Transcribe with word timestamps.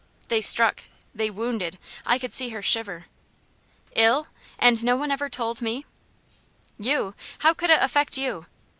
They 0.29 0.41
struck 0.41 0.85
they 1.13 1.29
wounded; 1.29 1.77
I 2.07 2.17
could 2.17 2.33
see 2.33 2.49
her 2.49 2.63
shiver. 2.63 3.05
"Ill! 3.95 4.29
and 4.57 4.83
no 4.83 4.95
one 4.95 5.11
ever 5.11 5.29
told 5.29 5.61
me!" 5.61 5.85
"You? 6.79 7.13
How 7.41 7.53
could 7.53 7.69
it 7.69 7.83
affect 7.83 8.17
you? 8.17 8.47